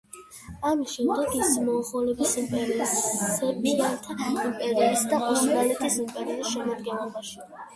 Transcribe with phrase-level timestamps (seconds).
[0.67, 2.95] ამის შემდეგ, ის იყო მონღოლეთის იმპერიის,
[3.35, 7.39] სეფიანთა იმპერიისა და ოსმალეთის იმპერიის შემადგენლობაში.